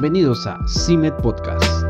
[0.00, 1.84] Bienvenidos a CIMED Podcast.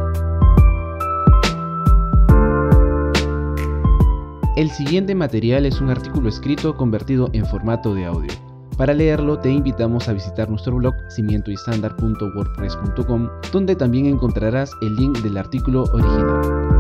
[4.56, 8.32] El siguiente material es un artículo escrito convertido en formato de audio.
[8.76, 15.38] Para leerlo te invitamos a visitar nuestro blog cimientoystandard.wordpress.com donde también encontrarás el link del
[15.38, 16.80] artículo original.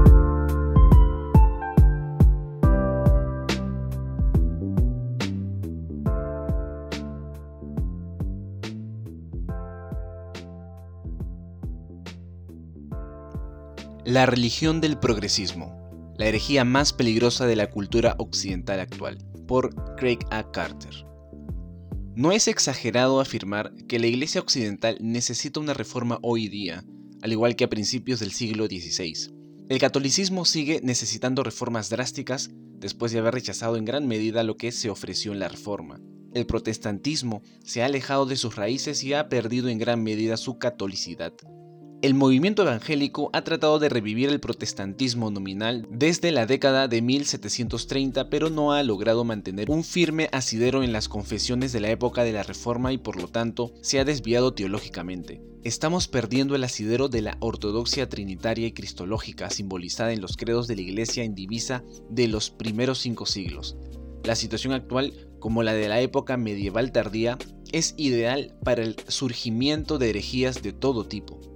[14.06, 20.20] La religión del progresismo, la herejía más peligrosa de la cultura occidental actual, por Craig
[20.30, 20.50] A.
[20.50, 21.04] Carter.
[22.16, 26.82] No es exagerado afirmar que la Iglesia occidental necesita una reforma hoy día,
[27.20, 29.34] al igual que a principios del siglo XVI.
[29.68, 34.72] El catolicismo sigue necesitando reformas drásticas después de haber rechazado en gran medida lo que
[34.72, 36.00] se ofreció en la reforma.
[36.32, 40.58] El protestantismo se ha alejado de sus raíces y ha perdido en gran medida su
[40.58, 41.34] catolicidad.
[42.02, 48.30] El movimiento evangélico ha tratado de revivir el protestantismo nominal desde la década de 1730,
[48.30, 52.32] pero no ha logrado mantener un firme asidero en las confesiones de la época de
[52.32, 55.42] la Reforma y por lo tanto se ha desviado teológicamente.
[55.62, 60.76] Estamos perdiendo el asidero de la ortodoxia trinitaria y cristológica simbolizada en los credos de
[60.76, 63.76] la Iglesia indivisa de los primeros cinco siglos.
[64.24, 67.36] La situación actual, como la de la época medieval tardía,
[67.72, 71.49] es ideal para el surgimiento de herejías de todo tipo.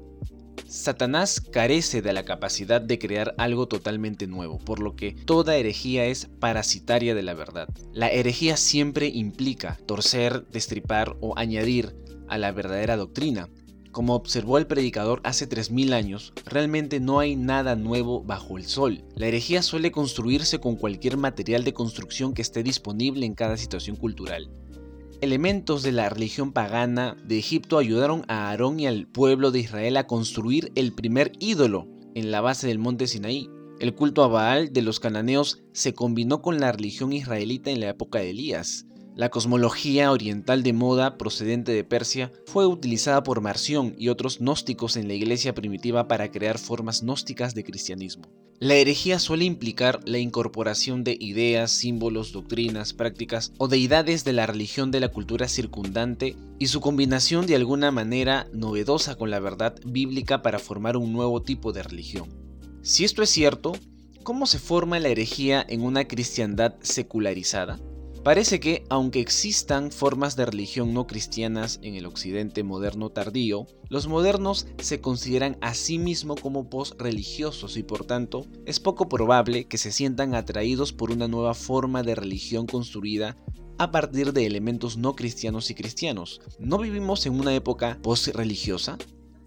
[0.66, 6.06] Satanás carece de la capacidad de crear algo totalmente nuevo, por lo que toda herejía
[6.06, 7.68] es parasitaria de la verdad.
[7.92, 11.94] La herejía siempre implica torcer, destripar o añadir
[12.28, 13.48] a la verdadera doctrina.
[13.92, 19.04] Como observó el predicador hace 3.000 años, realmente no hay nada nuevo bajo el sol.
[19.14, 23.94] La herejía suele construirse con cualquier material de construcción que esté disponible en cada situación
[23.94, 24.50] cultural.
[25.24, 29.96] Elementos de la religión pagana de Egipto ayudaron a Aarón y al pueblo de Israel
[29.96, 33.48] a construir el primer ídolo en la base del monte Sinaí.
[33.80, 37.88] El culto a Baal de los cananeos se combinó con la religión israelita en la
[37.88, 38.84] época de Elías.
[39.16, 44.98] La cosmología oriental de moda procedente de Persia fue utilizada por Marción y otros gnósticos
[44.98, 48.43] en la iglesia primitiva para crear formas gnósticas de cristianismo.
[48.60, 54.46] La herejía suele implicar la incorporación de ideas, símbolos, doctrinas, prácticas o deidades de la
[54.46, 59.74] religión de la cultura circundante y su combinación de alguna manera novedosa con la verdad
[59.84, 62.28] bíblica para formar un nuevo tipo de religión.
[62.82, 63.72] Si esto es cierto,
[64.22, 67.80] ¿cómo se forma la herejía en una cristiandad secularizada?
[68.24, 74.06] Parece que, aunque existan formas de religión no cristianas en el occidente moderno tardío, los
[74.06, 79.76] modernos se consideran a sí mismos como post-religiosos y por tanto es poco probable que
[79.76, 83.36] se sientan atraídos por una nueva forma de religión construida
[83.76, 86.40] a partir de elementos no cristianos y cristianos.
[86.58, 88.96] ¿No vivimos en una época post-religiosa?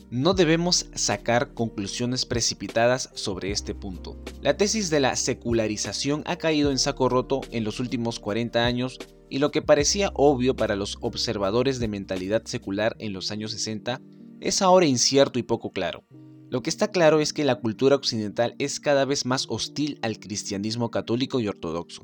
[0.10, 4.18] No debemos sacar conclusiones precipitadas sobre este punto.
[4.42, 9.00] La tesis de la secularización ha caído en saco roto en los últimos 40 años
[9.30, 14.00] y lo que parecía obvio para los observadores de mentalidad secular en los años 60
[14.40, 16.06] es ahora incierto y poco claro.
[16.50, 20.20] Lo que está claro es que la cultura occidental es cada vez más hostil al
[20.20, 22.04] cristianismo católico y ortodoxo,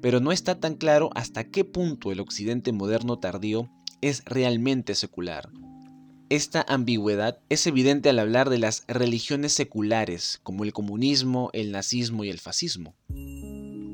[0.00, 3.68] pero no está tan claro hasta qué punto el occidente moderno tardío
[4.00, 5.50] es realmente secular.
[6.30, 12.24] Esta ambigüedad es evidente al hablar de las religiones seculares, como el comunismo, el nazismo
[12.24, 12.96] y el fascismo.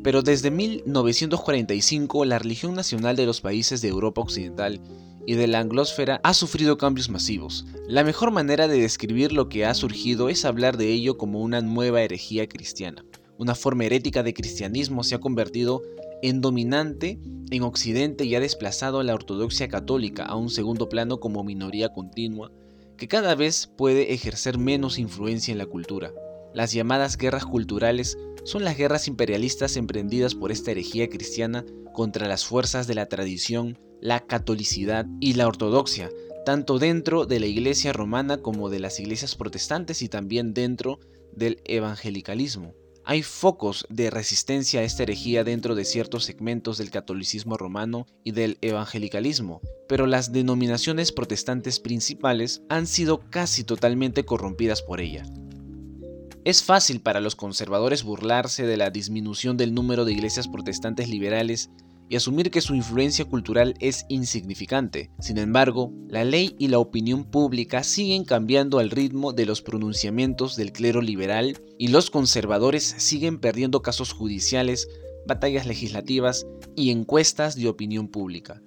[0.05, 4.81] Pero desde 1945 la religión nacional de los países de Europa Occidental
[5.27, 7.67] y de la anglosfera ha sufrido cambios masivos.
[7.89, 11.61] La mejor manera de describir lo que ha surgido es hablar de ello como una
[11.61, 13.05] nueva herejía cristiana.
[13.39, 15.83] Una forma herética de cristianismo se ha convertido
[16.23, 17.19] en dominante
[17.51, 21.93] en Occidente y ha desplazado a la ortodoxia católica a un segundo plano como minoría
[21.93, 22.53] continua,
[22.97, 26.13] que cada vez puede ejercer menos influencia en la cultura.
[26.55, 32.45] Las llamadas guerras culturales son las guerras imperialistas emprendidas por esta herejía cristiana contra las
[32.45, 36.11] fuerzas de la tradición, la catolicidad y la ortodoxia,
[36.45, 40.99] tanto dentro de la iglesia romana como de las iglesias protestantes y también dentro
[41.33, 42.75] del evangelicalismo.
[43.11, 48.31] Hay focos de resistencia a esta herejía dentro de ciertos segmentos del catolicismo romano y
[48.31, 55.25] del evangelicalismo, pero las denominaciones protestantes principales han sido casi totalmente corrompidas por ella.
[56.45, 61.69] Es fácil para los conservadores burlarse de la disminución del número de iglesias protestantes liberales
[62.11, 65.13] y asumir que su influencia cultural es insignificante.
[65.21, 70.57] Sin embargo, la ley y la opinión pública siguen cambiando al ritmo de los pronunciamientos
[70.57, 74.89] del clero liberal y los conservadores siguen perdiendo casos judiciales,
[75.25, 78.61] batallas legislativas y encuestas de opinión pública.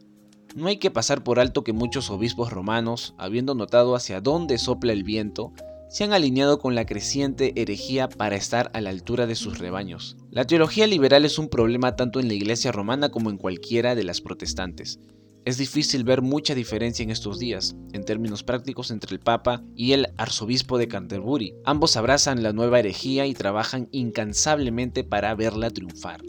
[0.55, 4.93] No hay que pasar por alto que muchos obispos romanos, habiendo notado hacia dónde sopla
[4.93, 5.51] el viento,
[5.93, 10.17] se han alineado con la creciente herejía para estar a la altura de sus rebaños.
[10.31, 14.03] La teología liberal es un problema tanto en la Iglesia romana como en cualquiera de
[14.03, 14.99] las protestantes.
[15.45, 19.91] Es difícil ver mucha diferencia en estos días, en términos prácticos, entre el Papa y
[19.91, 21.53] el arzobispo de Canterbury.
[21.63, 26.23] Ambos abrazan la nueva herejía y trabajan incansablemente para verla triunfar.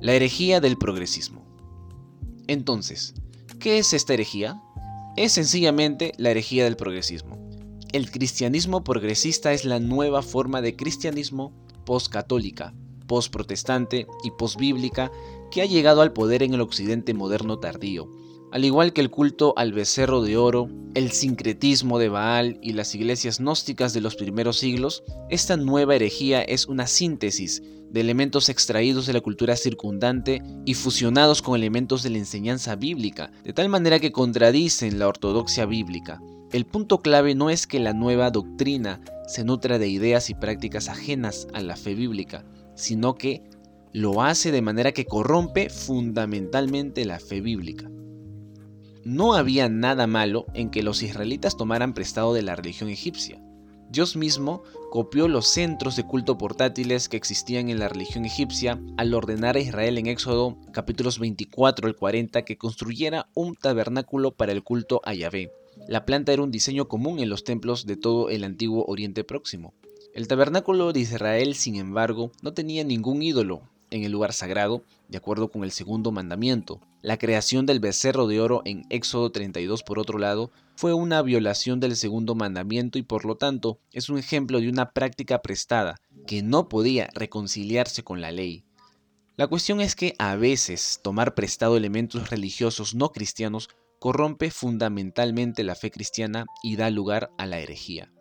[0.00, 1.44] La herejía del progresismo.
[2.46, 3.14] Entonces,
[3.58, 4.62] ¿qué es esta herejía?
[5.16, 7.45] Es sencillamente la herejía del progresismo.
[7.92, 11.52] El cristianismo progresista es la nueva forma de cristianismo
[11.84, 12.74] postcatólica,
[13.06, 15.12] postprotestante y postbíblica
[15.50, 18.10] que ha llegado al poder en el occidente moderno tardío.
[18.52, 22.94] Al igual que el culto al becerro de oro, el sincretismo de Baal y las
[22.94, 29.06] iglesias gnósticas de los primeros siglos, esta nueva herejía es una síntesis de elementos extraídos
[29.06, 34.00] de la cultura circundante y fusionados con elementos de la enseñanza bíblica, de tal manera
[34.00, 36.20] que contradicen la ortodoxia bíblica.
[36.52, 40.88] El punto clave no es que la nueva doctrina se nutra de ideas y prácticas
[40.88, 42.44] ajenas a la fe bíblica,
[42.76, 43.42] sino que
[43.92, 47.90] lo hace de manera que corrompe fundamentalmente la fe bíblica.
[49.04, 53.42] No había nada malo en que los israelitas tomaran prestado de la religión egipcia.
[53.90, 59.14] Dios mismo copió los centros de culto portátiles que existían en la religión egipcia al
[59.14, 64.62] ordenar a Israel en Éxodo capítulos 24 al 40 que construyera un tabernáculo para el
[64.62, 65.50] culto a Yahvé.
[65.88, 69.74] La planta era un diseño común en los templos de todo el antiguo Oriente Próximo.
[70.14, 75.18] El tabernáculo de Israel, sin embargo, no tenía ningún ídolo, en el lugar sagrado, de
[75.18, 76.80] acuerdo con el segundo mandamiento.
[77.02, 81.80] La creación del becerro de oro en Éxodo 32, por otro lado, fue una violación
[81.80, 85.96] del segundo mandamiento y por lo tanto es un ejemplo de una práctica prestada
[86.26, 88.64] que no podía reconciliarse con la ley.
[89.36, 93.68] La cuestión es que a veces tomar prestado elementos religiosos no cristianos
[94.06, 98.12] corrompe fundamentalmente la fe cristiana y da lugar a la herejía.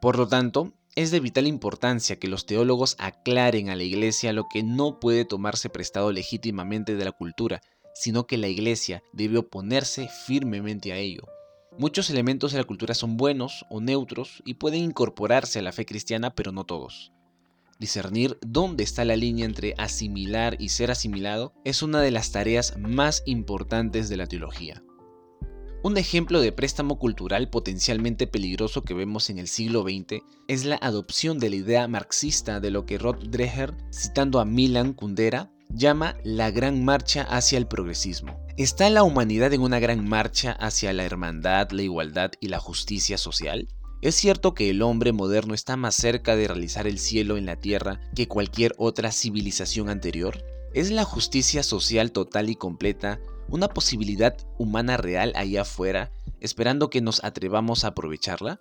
[0.00, 4.46] Por lo tanto, es de vital importancia que los teólogos aclaren a la Iglesia lo
[4.52, 7.60] que no puede tomarse prestado legítimamente de la cultura,
[7.94, 11.28] sino que la Iglesia debe oponerse firmemente a ello.
[11.78, 15.86] Muchos elementos de la cultura son buenos o neutros y pueden incorporarse a la fe
[15.86, 17.12] cristiana, pero no todos.
[17.78, 22.76] Discernir dónde está la línea entre asimilar y ser asimilado es una de las tareas
[22.78, 24.82] más importantes de la teología.
[25.84, 30.76] Un ejemplo de préstamo cultural potencialmente peligroso que vemos en el siglo XX es la
[30.76, 36.16] adopción de la idea marxista de lo que Rod Dreher, citando a Milan Kundera, llama
[36.24, 38.40] la gran marcha hacia el progresismo.
[38.56, 43.18] ¿Está la humanidad en una gran marcha hacia la hermandad, la igualdad y la justicia
[43.18, 43.68] social?
[44.00, 47.56] ¿Es cierto que el hombre moderno está más cerca de realizar el cielo en la
[47.56, 50.46] tierra que cualquier otra civilización anterior?
[50.72, 56.10] ¿Es la justicia social total y completa una posibilidad humana real allá afuera,
[56.40, 58.60] esperando que nos atrevamos a aprovecharla?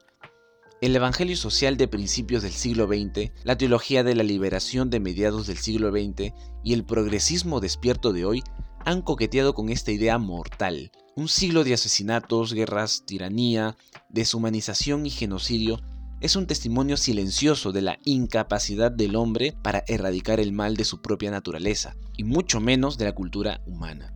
[0.82, 5.48] El Evangelio social de principios del siglo XX, la teología de la liberación de mediados
[5.48, 6.34] del siglo XX
[6.64, 8.44] y el progresismo despierto de hoy
[8.86, 10.92] han coqueteado con esta idea mortal.
[11.16, 13.78] Un siglo de asesinatos, guerras, tiranía,
[14.10, 15.80] deshumanización y genocidio
[16.24, 21.02] es un testimonio silencioso de la incapacidad del hombre para erradicar el mal de su
[21.02, 24.14] propia naturaleza, y mucho menos de la cultura humana.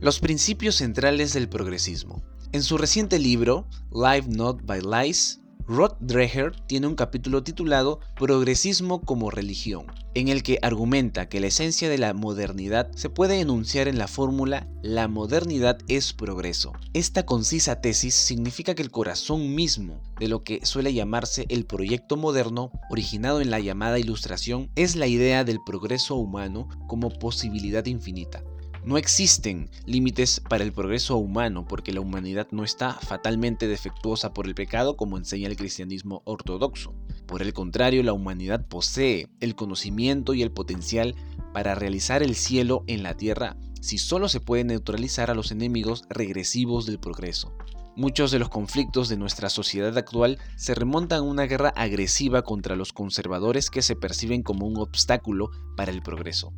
[0.00, 2.22] Los principios centrales del progresismo.
[2.52, 9.00] En su reciente libro, Live Not by Lies, Rod Dreher tiene un capítulo titulado Progresismo
[9.00, 13.88] como religión, en el que argumenta que la esencia de la modernidad se puede enunciar
[13.88, 16.74] en la fórmula La modernidad es progreso.
[16.94, 22.16] Esta concisa tesis significa que el corazón mismo de lo que suele llamarse el proyecto
[22.16, 28.44] moderno, originado en la llamada Ilustración, es la idea del progreso humano como posibilidad infinita.
[28.84, 34.46] No existen límites para el progreso humano porque la humanidad no está fatalmente defectuosa por
[34.46, 36.94] el pecado como enseña el cristianismo ortodoxo.
[37.26, 41.14] Por el contrario, la humanidad posee el conocimiento y el potencial
[41.52, 46.04] para realizar el cielo en la tierra si solo se puede neutralizar a los enemigos
[46.08, 47.54] regresivos del progreso.
[47.96, 52.76] Muchos de los conflictos de nuestra sociedad actual se remontan a una guerra agresiva contra
[52.76, 56.52] los conservadores que se perciben como un obstáculo para el progreso.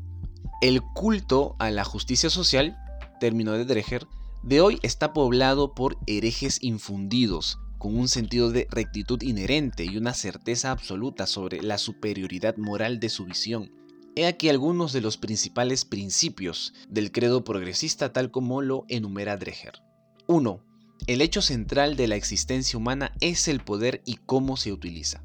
[0.61, 2.77] El culto a la justicia social,
[3.19, 4.07] término de Dreher,
[4.43, 10.13] de hoy está poblado por herejes infundidos, con un sentido de rectitud inherente y una
[10.13, 13.73] certeza absoluta sobre la superioridad moral de su visión.
[14.17, 19.81] He aquí algunos de los principales principios del credo progresista tal como lo enumera Dreher.
[20.27, 20.61] 1.
[21.07, 25.25] El hecho central de la existencia humana es el poder y cómo se utiliza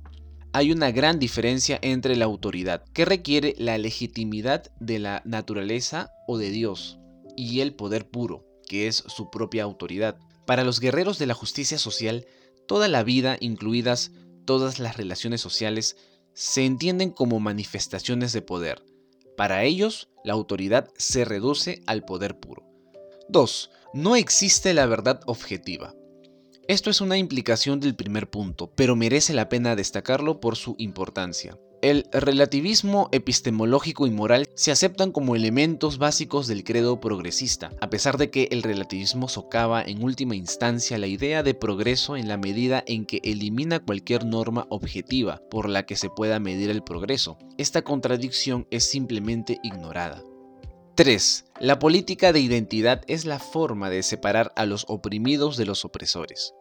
[0.55, 6.37] hay una gran diferencia entre la autoridad, que requiere la legitimidad de la naturaleza o
[6.37, 6.97] de Dios,
[7.35, 10.17] y el poder puro, que es su propia autoridad.
[10.45, 12.25] Para los guerreros de la justicia social,
[12.69, 14.11] toda la vida, incluidas
[14.45, 15.97] todas las relaciones sociales,
[16.33, 18.81] se entienden como manifestaciones de poder.
[19.35, 22.63] Para ellos, la autoridad se reduce al poder puro.
[23.27, 23.71] 2.
[23.93, 25.93] No existe la verdad objetiva.
[26.67, 31.59] Esto es una implicación del primer punto, pero merece la pena destacarlo por su importancia.
[31.83, 38.17] El relativismo epistemológico y moral se aceptan como elementos básicos del credo progresista, a pesar
[38.17, 42.83] de que el relativismo socava en última instancia la idea de progreso en la medida
[42.87, 47.37] en que elimina cualquier norma objetiva por la que se pueda medir el progreso.
[47.59, 50.23] Esta contradicción es simplemente ignorada.
[50.95, 51.43] 3.
[51.59, 56.53] La política de identidad es la forma de separar a los oprimidos de los opresores.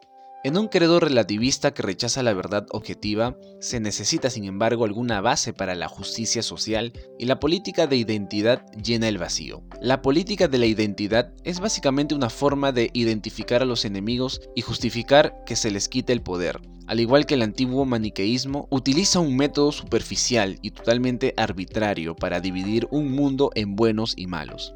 [0.43, 5.53] En un credo relativista que rechaza la verdad objetiva, se necesita sin embargo alguna base
[5.53, 9.63] para la justicia social y la política de identidad llena el vacío.
[9.81, 14.63] La política de la identidad es básicamente una forma de identificar a los enemigos y
[14.63, 16.61] justificar que se les quite el poder.
[16.87, 22.87] Al igual que el antiguo maniqueísmo, utiliza un método superficial y totalmente arbitrario para dividir
[22.91, 24.75] un mundo en buenos y malos.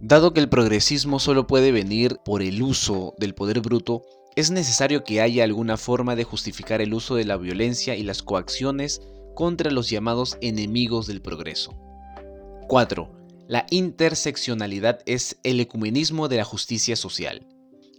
[0.00, 4.02] Dado que el progresismo solo puede venir por el uso del poder bruto,
[4.36, 8.22] es necesario que haya alguna forma de justificar el uso de la violencia y las
[8.22, 9.02] coacciones
[9.34, 11.74] contra los llamados enemigos del progreso.
[12.68, 13.10] 4.
[13.48, 17.46] La interseccionalidad es el ecumenismo de la justicia social.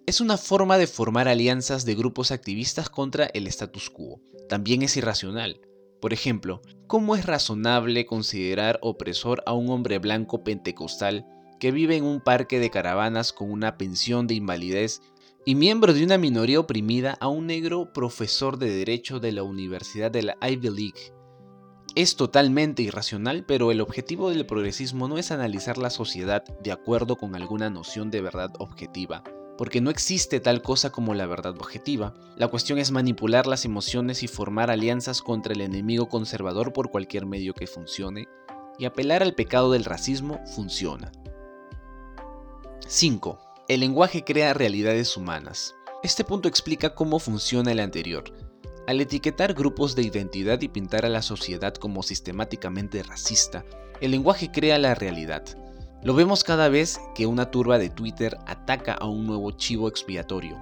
[0.07, 4.19] Es una forma de formar alianzas de grupos activistas contra el status quo.
[4.49, 5.61] También es irracional.
[6.01, 11.27] Por ejemplo, ¿cómo es razonable considerar opresor a un hombre blanco pentecostal
[11.59, 15.01] que vive en un parque de caravanas con una pensión de invalidez
[15.45, 20.09] y miembro de una minoría oprimida a un negro profesor de derecho de la Universidad
[20.09, 21.13] de la Ivy League.
[21.93, 27.17] Es totalmente irracional, pero el objetivo del progresismo no es analizar la sociedad de acuerdo
[27.17, 29.23] con alguna noción de verdad objetiva,
[29.61, 32.15] porque no existe tal cosa como la verdad objetiva.
[32.35, 37.27] La cuestión es manipular las emociones y formar alianzas contra el enemigo conservador por cualquier
[37.27, 38.27] medio que funcione,
[38.79, 41.11] y apelar al pecado del racismo funciona.
[42.87, 43.39] 5.
[43.67, 45.75] El lenguaje crea realidades humanas.
[46.01, 48.23] Este punto explica cómo funciona el anterior.
[48.87, 53.63] Al etiquetar grupos de identidad y pintar a la sociedad como sistemáticamente racista,
[53.99, 55.43] el lenguaje crea la realidad.
[56.03, 60.59] Lo vemos cada vez que una turba de Twitter ataca a un nuevo chivo expiatorio.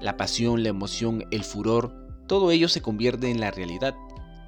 [0.00, 1.94] La pasión, la emoción, el furor,
[2.26, 3.94] todo ello se convierte en la realidad.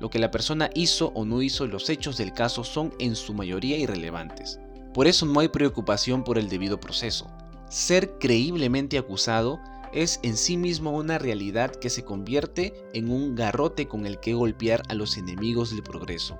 [0.00, 3.32] Lo que la persona hizo o no hizo, los hechos del caso son en su
[3.32, 4.60] mayoría irrelevantes.
[4.92, 7.26] Por eso no hay preocupación por el debido proceso
[7.74, 9.60] ser creíblemente acusado
[9.92, 14.34] es en sí mismo una realidad que se convierte en un garrote con el que
[14.34, 16.38] golpear a los enemigos del progreso.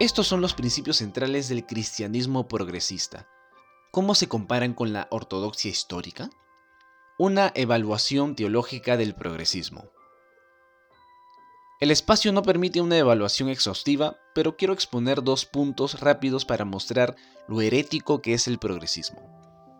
[0.00, 3.28] Estos son los principios centrales del cristianismo progresista.
[3.92, 6.30] ¿Cómo se comparan con la ortodoxia histórica?
[7.16, 9.84] Una evaluación teológica del progresismo.
[11.78, 17.14] El espacio no permite una evaluación exhaustiva, pero quiero exponer dos puntos rápidos para mostrar
[17.46, 19.20] lo herético que es el progresismo.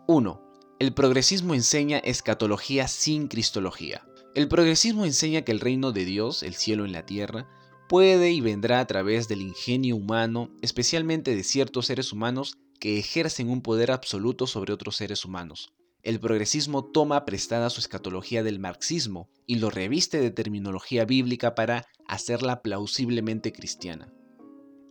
[0.07, 0.41] 1.
[0.79, 4.07] El progresismo enseña escatología sin cristología.
[4.33, 7.49] El progresismo enseña que el reino de Dios, el cielo en la tierra,
[7.87, 13.49] puede y vendrá a través del ingenio humano, especialmente de ciertos seres humanos que ejercen
[13.49, 15.73] un poder absoluto sobre otros seres humanos.
[16.03, 21.87] El progresismo toma prestada su escatología del marxismo y lo reviste de terminología bíblica para
[22.07, 24.13] hacerla plausiblemente cristiana.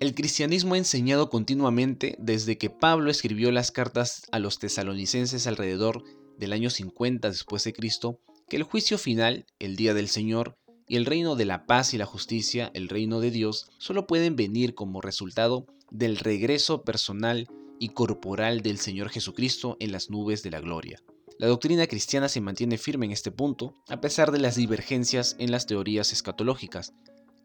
[0.00, 6.02] El cristianismo ha enseñado continuamente desde que Pablo escribió las cartas a los tesalonicenses alrededor
[6.36, 10.96] del año 50 después de Cristo que el juicio final, el día del Señor, y
[10.96, 14.74] el reino de la paz y la justicia, el reino de Dios, solo pueden venir
[14.74, 17.48] como resultado del regreso personal
[17.78, 21.02] y corporal del Señor Jesucristo en las nubes de la gloria.
[21.38, 25.50] La doctrina cristiana se mantiene firme en este punto, a pesar de las divergencias en
[25.50, 26.94] las teorías escatológicas,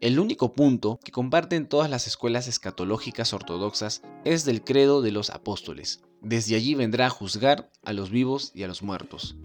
[0.02, 5.30] el único punto que comparten todas las escuelas escatológicas ortodoxas es del credo de los
[5.30, 6.00] apóstoles.
[6.22, 9.36] Desde allí vendrá a juzgar a los vivos y a los muertos.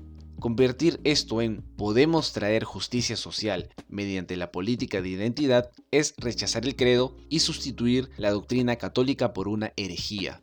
[0.44, 6.76] Convertir esto en podemos traer justicia social mediante la política de identidad es rechazar el
[6.76, 10.42] credo y sustituir la doctrina católica por una herejía.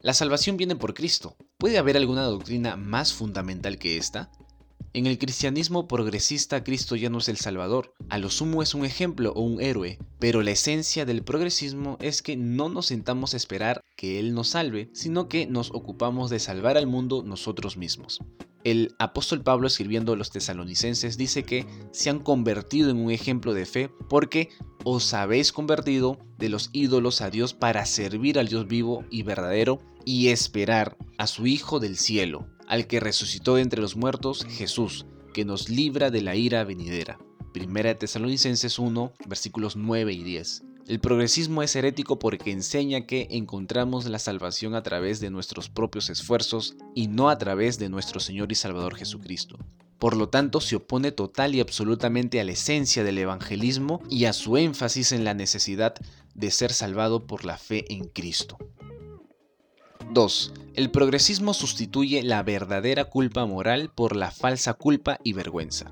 [0.00, 1.36] La salvación viene por Cristo.
[1.58, 4.32] ¿Puede haber alguna doctrina más fundamental que esta?
[4.92, 8.84] En el cristianismo progresista Cristo ya no es el Salvador, a lo sumo es un
[8.84, 13.36] ejemplo o un héroe, pero la esencia del progresismo es que no nos sentamos a
[13.36, 18.18] esperar que Él nos salve, sino que nos ocupamos de salvar al mundo nosotros mismos.
[18.66, 23.54] El apóstol Pablo escribiendo a los tesalonicenses dice que se han convertido en un ejemplo
[23.54, 24.48] de fe porque
[24.82, 29.78] os habéis convertido de los ídolos a Dios para servir al Dios vivo y verdadero
[30.04, 35.06] y esperar a su Hijo del cielo, al que resucitó de entre los muertos, Jesús,
[35.32, 37.20] que nos libra de la ira venidera.
[37.52, 40.64] Primera de Tesalonicenses 1, versículos 9 y 10.
[40.88, 46.10] El progresismo es herético porque enseña que encontramos la salvación a través de nuestros propios
[46.10, 49.58] esfuerzos y no a través de nuestro Señor y Salvador Jesucristo.
[49.98, 54.32] Por lo tanto, se opone total y absolutamente a la esencia del evangelismo y a
[54.32, 55.94] su énfasis en la necesidad
[56.34, 58.56] de ser salvado por la fe en Cristo.
[60.12, 60.52] 2.
[60.74, 65.90] El progresismo sustituye la verdadera culpa moral por la falsa culpa y vergüenza.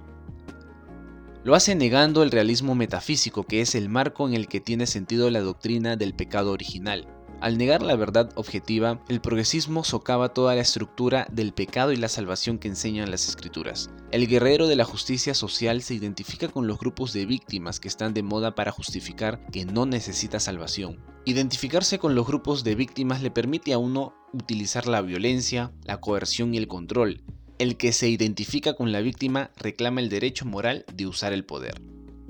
[1.44, 5.28] Lo hace negando el realismo metafísico, que es el marco en el que tiene sentido
[5.28, 7.06] la doctrina del pecado original.
[7.42, 12.08] Al negar la verdad objetiva, el progresismo socava toda la estructura del pecado y la
[12.08, 13.90] salvación que enseñan las escrituras.
[14.10, 18.14] El guerrero de la justicia social se identifica con los grupos de víctimas que están
[18.14, 20.98] de moda para justificar que no necesita salvación.
[21.26, 26.54] Identificarse con los grupos de víctimas le permite a uno utilizar la violencia, la coerción
[26.54, 27.22] y el control,
[27.58, 31.80] el que se identifica con la víctima reclama el derecho moral de usar el poder.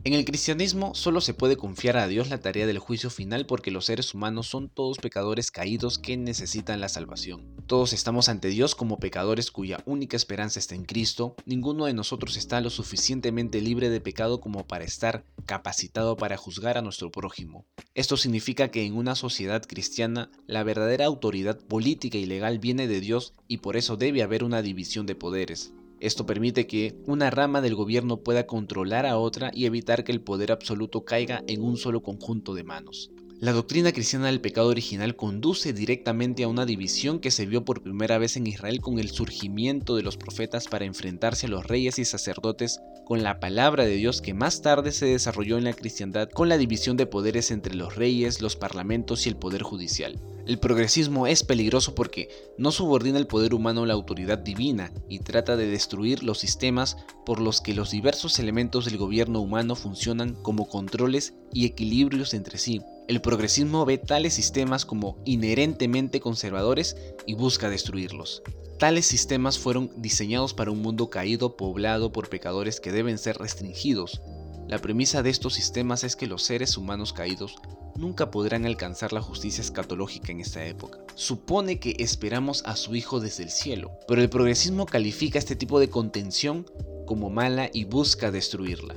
[0.07, 3.71] En el cristianismo solo se puede confiar a Dios la tarea del juicio final porque
[3.71, 7.57] los seres humanos son todos pecadores caídos que necesitan la salvación.
[7.67, 11.37] Todos estamos ante Dios como pecadores cuya única esperanza está en Cristo.
[11.47, 16.77] Ninguno de nosotros está lo suficientemente libre de pecado como para estar capacitado para juzgar
[16.77, 17.65] a nuestro prójimo.
[17.95, 23.01] Esto significa que en una sociedad cristiana la verdadera autoridad política y legal viene de
[23.01, 25.73] Dios y por eso debe haber una división de poderes.
[26.01, 30.21] Esto permite que una rama del gobierno pueda controlar a otra y evitar que el
[30.21, 33.11] poder absoluto caiga en un solo conjunto de manos.
[33.41, 37.83] La doctrina cristiana del pecado original conduce directamente a una división que se vio por
[37.83, 41.99] primera vez en Israel con el surgimiento de los profetas para enfrentarse a los reyes
[41.99, 46.31] y sacerdotes con la palabra de Dios que más tarde se desarrolló en la cristiandad
[46.31, 50.19] con la división de poderes entre los reyes, los parlamentos y el poder judicial.
[50.47, 55.21] El progresismo es peligroso porque no subordina el poder humano a la autoridad divina y
[55.21, 60.35] trata de destruir los sistemas por los que los diversos elementos del gobierno humano funcionan
[60.35, 62.83] como controles y equilibrios entre sí.
[63.09, 66.95] El progresismo ve tales sistemas como inherentemente conservadores
[67.27, 68.43] y busca destruirlos.
[68.79, 74.21] Tales sistemas fueron diseñados para un mundo caído poblado por pecadores que deben ser restringidos.
[74.69, 77.57] La premisa de estos sistemas es que los seres humanos caídos
[77.97, 80.99] nunca podrán alcanzar la justicia escatológica en esta época.
[81.15, 85.81] Supone que esperamos a su Hijo desde el cielo, pero el progresismo califica este tipo
[85.81, 86.67] de contención
[87.07, 88.97] como mala y busca destruirla.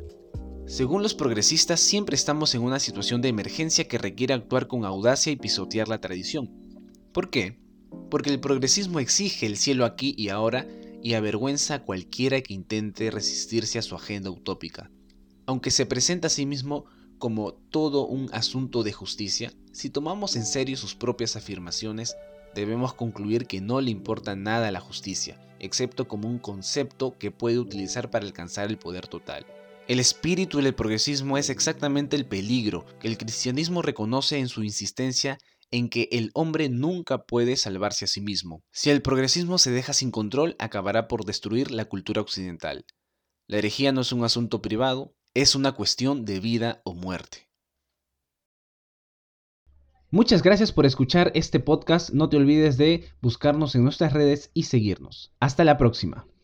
[0.65, 5.31] Según los progresistas, siempre estamos en una situación de emergencia que requiere actuar con audacia
[5.31, 6.51] y pisotear la tradición.
[7.13, 7.57] ¿Por qué?
[8.09, 10.67] Porque el progresismo exige el cielo aquí y ahora
[11.01, 14.91] y avergüenza a cualquiera que intente resistirse a su agenda utópica.
[15.45, 16.85] Aunque se presenta a sí mismo
[17.17, 22.15] como todo un asunto de justicia, si tomamos en serio sus propias afirmaciones,
[22.55, 27.59] debemos concluir que no le importa nada la justicia, excepto como un concepto que puede
[27.59, 29.45] utilizar para alcanzar el poder total.
[29.87, 35.37] El espíritu del progresismo es exactamente el peligro que el cristianismo reconoce en su insistencia
[35.71, 38.63] en que el hombre nunca puede salvarse a sí mismo.
[38.71, 42.85] Si el progresismo se deja sin control, acabará por destruir la cultura occidental.
[43.47, 47.47] La herejía no es un asunto privado, es una cuestión de vida o muerte.
[50.09, 52.09] Muchas gracias por escuchar este podcast.
[52.09, 55.35] No te olvides de buscarnos en nuestras redes y seguirnos.
[55.39, 56.27] Hasta la próxima.